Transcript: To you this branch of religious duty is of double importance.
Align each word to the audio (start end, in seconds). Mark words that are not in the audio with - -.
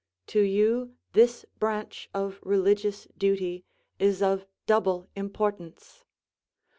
To 0.33 0.39
you 0.41 0.95
this 1.13 1.45
branch 1.59 2.09
of 2.11 2.39
religious 2.41 3.07
duty 3.19 3.65
is 3.99 4.23
of 4.23 4.47
double 4.65 5.11
importance. 5.15 6.03